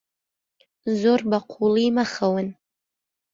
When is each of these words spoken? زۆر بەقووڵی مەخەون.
زۆر 0.99 1.19
بەقووڵی 1.29 1.87
مەخەون. 1.97 2.47